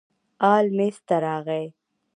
ال 0.53 0.65
میز 0.77 0.97
ته 1.07 1.15
راغی. 1.25 1.65